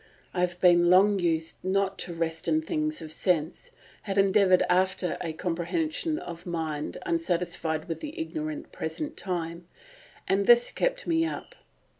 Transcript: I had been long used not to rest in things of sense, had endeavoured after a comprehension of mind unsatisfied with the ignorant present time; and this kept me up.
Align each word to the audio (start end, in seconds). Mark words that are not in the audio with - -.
I 0.33 0.39
had 0.39 0.59
been 0.59 0.89
long 0.89 1.19
used 1.19 1.57
not 1.63 1.99
to 1.99 2.11
rest 2.15 2.47
in 2.47 2.63
things 2.63 3.03
of 3.03 3.11
sense, 3.11 3.69
had 4.01 4.17
endeavoured 4.17 4.63
after 4.67 5.15
a 5.21 5.31
comprehension 5.31 6.17
of 6.17 6.47
mind 6.47 6.97
unsatisfied 7.05 7.87
with 7.87 7.99
the 7.99 8.19
ignorant 8.19 8.71
present 8.71 9.15
time; 9.15 9.67
and 10.27 10.47
this 10.47 10.71
kept 10.71 11.05
me 11.05 11.23
up. 11.23 11.53